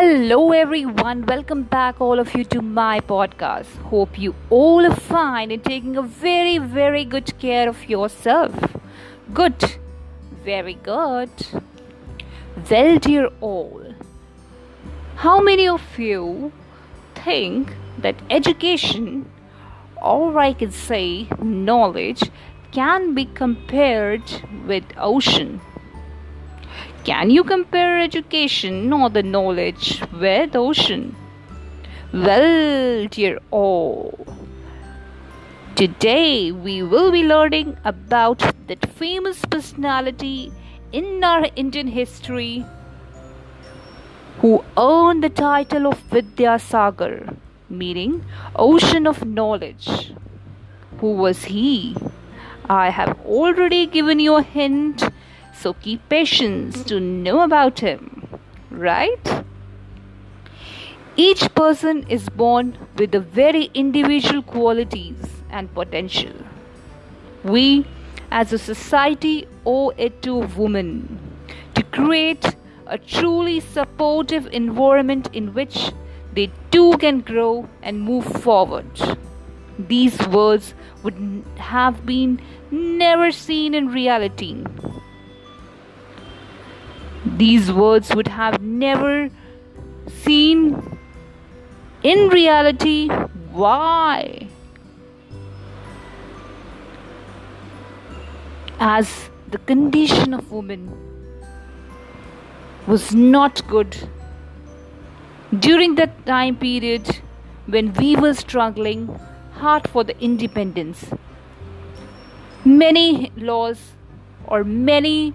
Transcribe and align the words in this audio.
Hello, 0.00 0.52
everyone. 0.52 1.26
Welcome 1.26 1.64
back, 1.64 2.00
all 2.00 2.18
of 2.18 2.34
you, 2.34 2.42
to 2.44 2.62
my 2.62 3.00
podcast. 3.00 3.76
Hope 3.88 4.18
you 4.18 4.34
all 4.48 4.86
are 4.86 4.94
fine 4.96 5.50
and 5.50 5.62
taking 5.62 5.94
a 5.98 6.00
very, 6.00 6.56
very 6.56 7.04
good 7.04 7.38
care 7.38 7.68
of 7.68 7.86
yourself. 7.86 8.78
Good. 9.34 9.76
Very 10.42 10.72
good. 10.72 11.28
Well, 12.70 12.98
dear 12.98 13.28
all, 13.42 13.94
how 15.16 15.38
many 15.42 15.68
of 15.68 15.98
you 15.98 16.50
think 17.14 17.74
that 17.98 18.14
education, 18.30 19.30
or 20.00 20.38
I 20.38 20.54
can 20.54 20.70
say 20.70 21.28
knowledge, 21.42 22.30
can 22.72 23.12
be 23.14 23.26
compared 23.26 24.22
with 24.66 24.84
ocean? 24.96 25.60
Can 27.04 27.30
you 27.30 27.44
compare 27.44 27.98
education 27.98 28.92
or 28.92 29.08
the 29.08 29.22
knowledge 29.22 30.02
with 30.12 30.54
ocean? 30.54 31.16
Well, 32.12 33.06
dear 33.06 33.38
all, 33.50 34.26
today 35.76 36.52
we 36.52 36.82
will 36.82 37.10
be 37.10 37.22
learning 37.24 37.78
about 37.86 38.40
that 38.66 38.84
famous 38.90 39.42
personality 39.46 40.52
in 40.92 41.24
our 41.24 41.46
Indian 41.56 41.86
history 41.86 42.66
who 44.40 44.62
earned 44.76 45.24
the 45.24 45.30
title 45.30 45.86
of 45.86 46.02
Vidyasagar, 46.10 47.34
meaning 47.70 48.26
ocean 48.54 49.06
of 49.06 49.24
knowledge. 49.24 50.12
Who 50.98 51.12
was 51.12 51.44
he? 51.44 51.96
I 52.68 52.90
have 52.90 53.18
already 53.24 53.86
given 53.86 54.20
you 54.20 54.34
a 54.36 54.42
hint 54.42 55.02
so 55.60 55.74
keep 55.74 56.08
patience 56.08 56.82
to 56.84 56.98
know 56.98 57.40
about 57.42 57.80
him, 57.80 58.26
right? 58.70 59.44
Each 61.16 61.54
person 61.54 62.06
is 62.08 62.30
born 62.30 62.78
with 62.96 63.10
the 63.10 63.20
very 63.20 63.70
individual 63.74 64.42
qualities 64.42 65.16
and 65.50 65.72
potential. 65.74 66.32
We, 67.44 67.84
as 68.30 68.54
a 68.54 68.58
society, 68.58 69.46
owe 69.66 69.90
it 69.98 70.22
to 70.22 70.34
women 70.34 71.18
to 71.74 71.82
create 71.82 72.56
a 72.86 72.96
truly 72.96 73.60
supportive 73.60 74.46
environment 74.46 75.28
in 75.34 75.52
which 75.52 75.92
they 76.32 76.50
too 76.70 76.96
can 76.96 77.20
grow 77.20 77.68
and 77.82 78.00
move 78.00 78.24
forward. 78.24 78.86
These 79.78 80.26
words 80.28 80.72
would 81.02 81.44
have 81.56 82.06
been 82.06 82.40
never 82.70 83.30
seen 83.30 83.74
in 83.74 83.88
reality 83.88 84.64
these 87.40 87.72
words 87.72 88.14
would 88.14 88.28
have 88.28 88.60
never 88.60 89.30
seen 90.22 90.98
in 92.02 92.28
reality. 92.28 93.08
Why? 93.60 94.46
As 98.78 99.30
the 99.50 99.58
condition 99.58 100.34
of 100.34 100.52
women 100.52 100.84
was 102.86 103.14
not 103.14 103.66
good 103.68 103.96
during 105.58 105.94
that 105.96 106.24
time 106.26 106.56
period 106.56 107.20
when 107.66 107.92
we 107.94 108.16
were 108.16 108.34
struggling 108.34 109.06
hard 109.62 109.88
for 109.88 110.04
the 110.04 110.18
independence. 110.20 111.06
Many 112.64 113.32
laws 113.36 113.92
or 114.46 114.64
many 114.64 115.34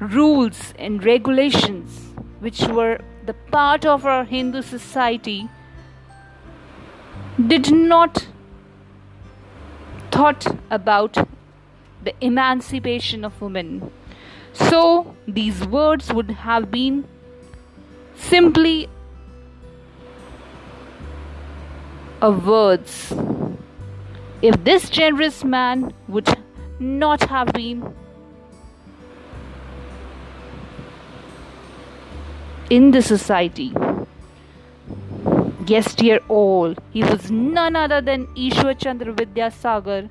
rules 0.00 0.74
and 0.78 1.04
regulations 1.04 2.08
which 2.40 2.62
were 2.62 2.98
the 3.26 3.34
part 3.34 3.84
of 3.84 4.06
our 4.06 4.24
Hindu 4.24 4.62
society 4.62 5.48
did 7.46 7.72
not 7.72 8.28
thought 10.10 10.46
about 10.70 11.16
the 12.02 12.14
emancipation 12.20 13.24
of 13.24 13.40
women. 13.40 13.90
So 14.52 15.14
these 15.26 15.66
words 15.66 16.12
would 16.12 16.30
have 16.30 16.70
been 16.70 17.06
simply 18.16 18.88
a 22.22 22.30
words. 22.30 23.12
If 24.42 24.64
this 24.64 24.88
generous 24.90 25.44
man 25.44 25.92
would 26.08 26.28
not 26.80 27.24
have 27.24 27.52
been 27.52 27.94
in 32.70 32.90
the 32.90 33.00
society. 33.00 33.72
Yes, 35.66 35.94
dear 35.94 36.20
all, 36.28 36.74
he 36.92 37.02
was 37.02 37.30
none 37.30 37.76
other 37.76 38.00
than 38.00 38.26
Ishwar 38.28 38.78
Chandra 38.78 39.12
Vidyasagar, 39.12 40.08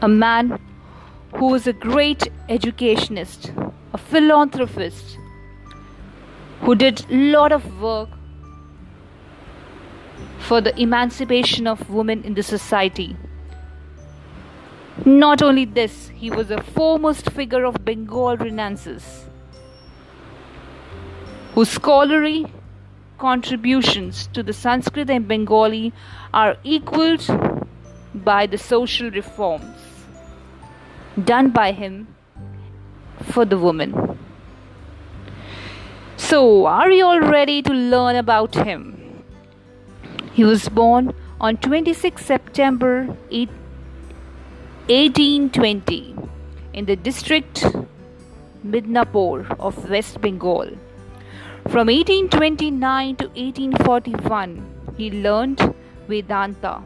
a 0.00 0.08
man 0.08 0.58
who 1.34 1.46
was 1.46 1.66
a 1.66 1.72
great 1.72 2.28
educationist, 2.48 3.52
a 3.94 3.98
philanthropist, 3.98 5.18
who 6.60 6.74
did 6.74 7.04
a 7.10 7.14
lot 7.14 7.52
of 7.52 7.80
work 7.80 8.08
for 10.38 10.60
the 10.60 10.78
emancipation 10.80 11.66
of 11.66 11.88
women 11.88 12.22
in 12.24 12.34
the 12.34 12.42
society. 12.42 13.16
Not 15.06 15.42
only 15.42 15.64
this, 15.64 16.08
he 16.08 16.30
was 16.30 16.50
a 16.50 16.62
foremost 16.62 17.30
figure 17.30 17.64
of 17.64 17.84
Bengal 17.84 18.36
Renaissance 18.36 19.26
whose 21.54 21.68
scholarly 21.68 22.46
contributions 23.18 24.28
to 24.32 24.42
the 24.42 24.52
Sanskrit 24.52 25.08
and 25.10 25.28
Bengali 25.28 25.92
are 26.34 26.56
equaled 26.64 27.24
by 28.14 28.46
the 28.46 28.58
social 28.58 29.10
reforms 29.10 29.76
done 31.24 31.50
by 31.50 31.72
him 31.72 32.06
for 33.22 33.44
the 33.44 33.58
woman. 33.58 34.18
So, 36.16 36.64
are 36.66 36.90
you 36.90 37.04
all 37.04 37.20
ready 37.20 37.60
to 37.62 37.72
learn 37.72 38.16
about 38.16 38.54
him? 38.54 39.22
He 40.32 40.44
was 40.44 40.68
born 40.68 41.14
on 41.40 41.56
26 41.58 42.24
September 42.24 43.06
1820 43.30 46.14
in 46.72 46.86
the 46.86 46.96
district 46.96 47.64
Midnapore 48.64 49.56
of 49.58 49.90
West 49.90 50.20
Bengal. 50.20 50.70
From 51.68 51.86
1829 51.86 53.16
to 53.16 53.26
1841, 53.28 54.94
he 54.98 55.10
learned 55.10 55.74
Vedanta, 56.08 56.82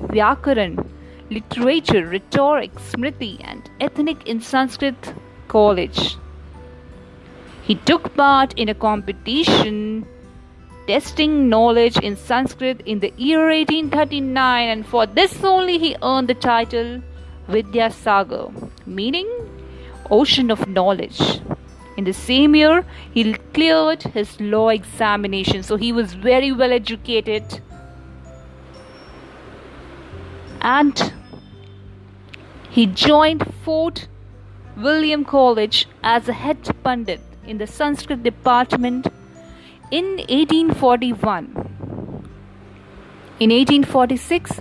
Vyakaran, 0.00 0.88
literature, 1.30 2.06
rhetoric, 2.06 2.72
Smriti, 2.74 3.40
and 3.44 3.70
ethnic 3.80 4.26
in 4.26 4.40
Sanskrit 4.40 5.14
college. 5.46 6.16
He 7.62 7.76
took 7.76 8.14
part 8.14 8.58
in 8.58 8.68
a 8.68 8.74
competition 8.74 10.06
testing 10.86 11.48
knowledge 11.48 11.96
in 11.98 12.16
Sanskrit 12.16 12.80
in 12.84 13.00
the 13.00 13.12
year 13.16 13.48
1839, 13.48 14.68
and 14.68 14.86
for 14.86 15.06
this 15.06 15.42
only 15.44 15.78
he 15.78 15.96
earned 16.02 16.28
the 16.28 16.34
title 16.34 17.00
Vidyasagar, 17.48 18.70
meaning 18.86 19.28
ocean 20.10 20.50
of 20.50 20.66
knowledge. 20.68 21.40
In 21.96 22.04
the 22.04 22.12
same 22.12 22.56
year, 22.56 22.84
he 23.12 23.34
cleared 23.52 24.02
his 24.02 24.40
law 24.40 24.68
examination, 24.68 25.62
so 25.62 25.76
he 25.76 25.92
was 25.92 26.14
very 26.14 26.50
well 26.50 26.72
educated. 26.72 27.60
And 30.60 31.12
he 32.70 32.86
joined 32.86 33.46
Fort 33.62 34.08
William 34.76 35.24
College 35.24 35.86
as 36.02 36.28
a 36.28 36.32
head 36.32 36.58
pundit 36.82 37.20
in 37.46 37.58
the 37.58 37.66
Sanskrit 37.66 38.24
department 38.24 39.06
in 39.92 40.16
1841. 40.16 41.44
In 43.38 43.50
1846, 43.50 44.60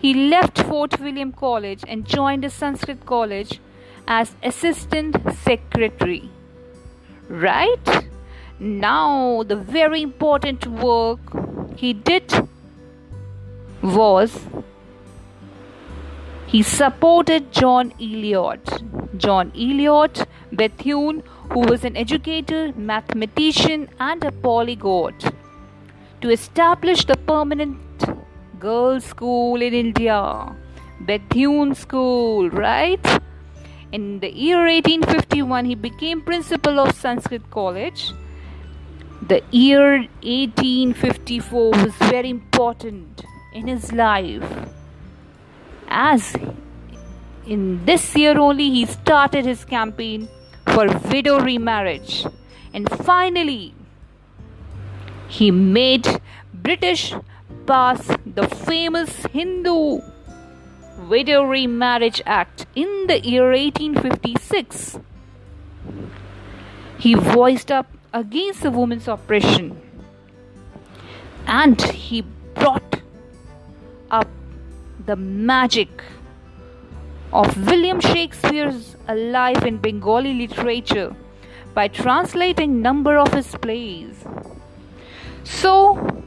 he 0.00 0.14
left 0.14 0.60
Fort 0.62 0.98
William 0.98 1.30
College 1.30 1.84
and 1.86 2.04
joined 2.04 2.42
the 2.42 2.50
Sanskrit 2.50 3.06
College 3.06 3.60
as 4.08 4.34
assistant 4.42 5.16
secretary 5.32 6.28
right? 7.28 8.08
Now, 8.58 9.42
the 9.42 9.56
very 9.56 10.02
important 10.02 10.66
work 10.66 11.20
he 11.76 11.92
did 11.92 12.32
was 13.82 14.38
he 16.46 16.62
supported 16.62 17.50
John 17.50 17.92
Eliot. 18.00 18.82
John 19.16 19.52
Eliot 19.56 20.26
Bethune, 20.52 21.22
who 21.50 21.60
was 21.60 21.84
an 21.84 21.96
educator, 21.96 22.72
mathematician, 22.76 23.88
and 23.98 24.22
a 24.22 24.30
polyglot, 24.30 25.32
to 26.20 26.30
establish 26.30 27.04
the 27.04 27.16
permanent 27.16 28.04
girls' 28.60 29.04
school 29.04 29.60
in 29.60 29.74
India. 29.74 30.54
Bethune 31.00 31.74
School, 31.74 32.50
right? 32.50 33.04
In 33.92 34.20
the 34.20 34.32
year 34.34 34.60
1851, 34.66 35.66
he 35.66 35.74
became 35.74 36.22
principal 36.22 36.80
of 36.80 36.94
Sanskrit 36.94 37.50
College. 37.50 38.12
The 39.20 39.42
year 39.50 39.98
1854 40.22 41.70
was 41.70 41.92
very 42.10 42.30
important 42.30 43.22
in 43.52 43.68
his 43.68 43.92
life 43.92 44.42
as 45.88 46.34
in 47.46 47.84
this 47.84 48.16
year 48.16 48.38
only 48.38 48.70
he 48.70 48.86
started 48.86 49.44
his 49.44 49.64
campaign 49.64 50.26
for 50.66 50.86
widow 51.10 51.38
remarriage 51.40 52.24
and 52.72 52.88
finally 53.10 53.74
he 55.28 55.50
made 55.50 56.08
british 56.68 57.14
pass 57.66 58.10
the 58.38 58.48
famous 58.70 59.26
hindu 59.36 60.00
widow 60.98 61.42
remarriage 61.44 62.22
act 62.26 62.66
in 62.74 63.06
the 63.06 63.20
year 63.20 63.50
1856 63.50 64.98
he 66.98 67.14
voiced 67.14 67.72
up 67.72 67.86
against 68.12 68.62
the 68.62 68.70
woman's 68.70 69.08
oppression 69.08 69.80
and 71.46 71.80
he 71.82 72.22
brought 72.54 73.00
up 74.10 74.28
the 75.06 75.16
magic 75.16 76.02
of 77.32 77.66
William 77.66 77.98
Shakespeare's 78.00 78.94
life 79.08 79.64
in 79.64 79.78
Bengali 79.78 80.34
literature 80.34 81.16
by 81.74 81.88
translating 81.88 82.82
number 82.82 83.16
of 83.16 83.32
his 83.32 83.54
plays. 83.56 84.24
So 85.44 86.21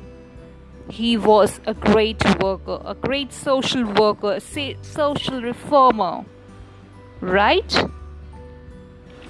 he 0.89 1.17
was 1.17 1.59
a 1.65 1.73
great 1.73 2.23
worker, 2.41 2.81
a 2.85 2.95
great 2.95 3.33
social 3.33 3.83
worker, 3.83 4.33
a 4.33 4.75
social 4.81 5.41
reformer, 5.41 6.25
right? 7.21 7.89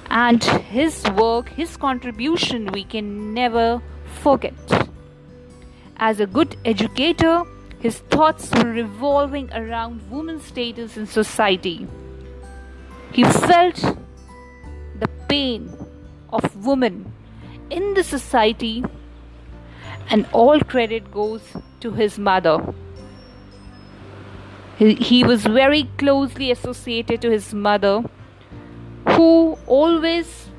And 0.09 0.43
his 0.43 1.03
work, 1.11 1.49
his 1.49 1.77
contribution, 1.77 2.71
we 2.71 2.83
can 2.83 3.33
never 3.33 3.81
forget. 4.21 4.53
As 5.97 6.19
a 6.19 6.27
good 6.27 6.57
educator, 6.65 7.43
his 7.79 7.99
thoughts 7.99 8.51
were 8.51 8.71
revolving 8.71 9.51
around 9.53 10.01
women's 10.11 10.43
status 10.43 10.97
in 10.97 11.07
society. 11.07 11.87
He 13.13 13.23
felt 13.23 13.75
the 14.99 15.07
pain 15.29 15.71
of 16.31 16.65
women 16.65 17.13
in 17.69 17.93
the 17.93 18.03
society, 18.03 18.83
and 20.09 20.27
all 20.31 20.59
credit 20.59 21.11
goes 21.11 21.41
to 21.79 21.91
his 21.91 22.17
mother. 22.17 22.73
He, 24.77 25.23
was 25.23 25.43
very 25.43 25.83
closely 25.97 26.51
associated 26.51 27.21
to 27.21 27.31
his 27.31 27.53
mother, 27.53 28.03
who 29.07 29.57
always 29.67 30.49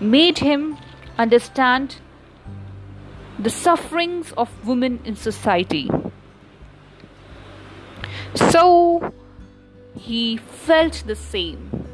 made 0.00 0.38
him 0.38 0.76
understand 1.16 1.96
the 3.38 3.50
sufferings 3.50 4.32
of 4.32 4.66
women 4.66 5.00
in 5.04 5.14
society. 5.14 5.88
So 8.34 9.12
he 9.96 10.36
felt 10.36 11.04
the 11.06 11.14
same 11.14 11.86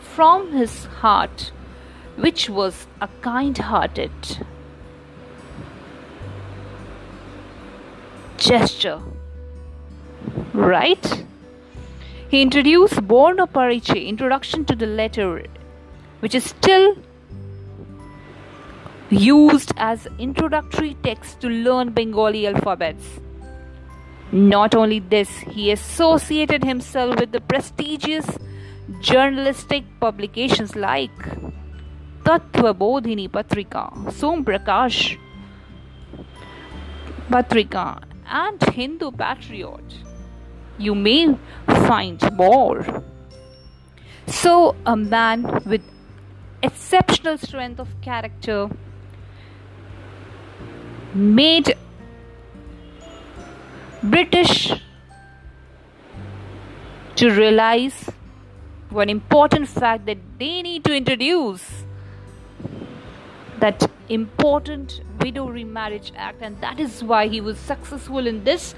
from 0.00 0.52
his 0.52 0.86
heart, 0.86 1.52
which 2.16 2.48
was 2.48 2.86
a 3.02 3.08
kind 3.20 3.58
hearted 3.58 4.12
gesture. 8.44 9.00
Right? 10.52 11.24
He 12.28 12.42
introduced 12.42 12.94
Borno 12.96 13.46
Pariche, 13.50 14.06
Introduction 14.06 14.64
to 14.66 14.74
the 14.74 14.86
Letter, 14.86 15.46
which 16.20 16.34
is 16.34 16.44
still 16.44 16.96
used 19.10 19.72
as 19.76 20.06
introductory 20.18 20.96
text 21.02 21.40
to 21.40 21.48
learn 21.48 21.90
Bengali 21.90 22.46
alphabets. 22.46 23.04
Not 24.32 24.74
only 24.74 24.98
this, 24.98 25.28
he 25.38 25.70
associated 25.70 26.64
himself 26.64 27.20
with 27.20 27.30
the 27.32 27.40
prestigious 27.40 28.26
journalistic 29.00 29.84
publications 30.00 30.74
like 30.74 31.16
Tattva 32.24 32.74
Bodhini 32.74 33.28
Patrika, 33.28 34.12
Som 34.12 34.44
Prakash 34.44 35.18
Patrika, 37.28 38.02
and 38.34 38.60
Hindu 38.74 39.12
Patriot. 39.12 39.98
You 40.76 40.94
may 40.94 41.38
find 41.66 42.20
more. 42.32 43.02
So, 44.26 44.74
a 44.84 44.96
man 44.96 45.62
with 45.64 45.82
exceptional 46.62 47.38
strength 47.38 47.78
of 47.78 47.88
character 48.02 48.68
made 51.14 51.76
British 54.02 54.72
to 57.16 57.30
realize 57.30 58.10
one 58.90 59.08
important 59.08 59.68
fact 59.68 60.06
that 60.06 60.18
they 60.38 60.62
need 60.62 60.84
to 60.84 60.94
introduce 60.94 61.84
that 63.60 63.88
important 64.08 65.00
widow 65.24 65.46
remarriage 65.48 66.12
act 66.28 66.42
and 66.48 66.60
that 66.60 66.80
is 66.86 67.02
why 67.12 67.22
he 67.34 67.40
was 67.40 67.58
successful 67.72 68.32
in 68.32 68.42
this 68.44 68.74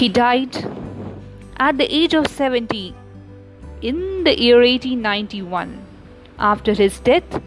he 0.00 0.08
died 0.20 0.60
at 1.68 1.78
the 1.78 1.88
age 2.02 2.14
of 2.14 2.26
70 2.26 2.94
in 3.92 3.98
the 4.24 4.38
year 4.40 4.60
1891 4.60 5.74
after 6.52 6.74
his 6.82 7.00
death 7.10 7.40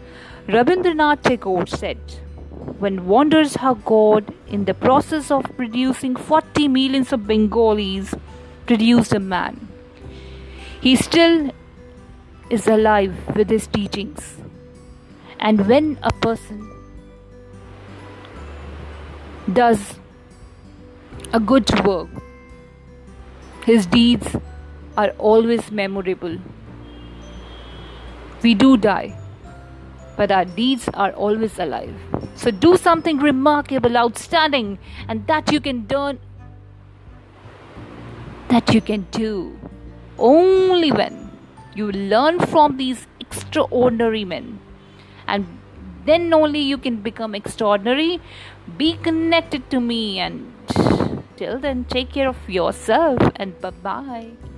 rabindranath 0.56 1.22
tagore 1.30 1.66
said 1.78 2.20
one 2.82 3.06
wonders 3.06 3.54
how 3.56 3.74
God, 3.74 4.34
in 4.48 4.64
the 4.64 4.74
process 4.74 5.30
of 5.30 5.44
producing 5.56 6.16
40 6.16 6.68
millions 6.68 7.12
of 7.12 7.26
Bengalis, 7.26 8.14
produced 8.66 9.12
a 9.14 9.20
man. 9.20 9.68
He 10.80 10.96
still 10.96 11.50
is 12.50 12.66
alive 12.66 13.14
with 13.36 13.50
his 13.50 13.66
teachings. 13.66 14.41
And 15.42 15.66
when 15.66 15.98
a 16.04 16.12
person 16.12 16.70
does 19.52 19.94
a 21.32 21.40
good 21.40 21.68
work, 21.84 22.08
his 23.66 23.86
deeds 23.86 24.36
are 24.96 25.10
always 25.18 25.72
memorable. 25.72 26.38
We 28.42 28.54
do 28.54 28.76
die, 28.76 29.18
but 30.16 30.30
our 30.30 30.44
deeds 30.44 30.88
are 30.94 31.10
always 31.10 31.58
alive. 31.58 31.94
So 32.36 32.52
do 32.52 32.76
something 32.76 33.18
remarkable, 33.18 33.96
outstanding, 33.96 34.78
and 35.08 35.26
that 35.26 35.50
you 35.50 35.60
can 35.60 35.86
do. 35.86 36.18
That 38.48 38.72
you 38.72 38.80
can 38.80 39.08
do 39.10 39.58
only 40.18 40.92
when 40.92 41.30
you 41.74 41.90
learn 41.90 42.38
from 42.38 42.76
these 42.76 43.06
extraordinary 43.18 44.24
men, 44.24 44.60
and 45.32 45.58
then 46.04 46.32
only 46.34 46.60
you 46.60 46.78
can 46.86 47.02
become 47.10 47.34
extraordinary. 47.34 48.20
Be 48.76 48.94
connected 49.08 49.68
to 49.74 49.80
me, 49.80 50.00
and 50.20 50.52
till 51.36 51.58
then, 51.58 51.84
take 51.98 52.10
care 52.20 52.28
of 52.28 52.48
yourself, 52.60 53.30
and 53.36 53.60
bye 53.66 53.70
bye. 53.90 54.51